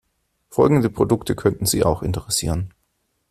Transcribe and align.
Folgende 0.49 0.89
Produkte 0.89 1.35
könnten 1.35 1.67
Sie 1.67 1.83
auch 1.83 2.01
interessieren. 2.01 2.73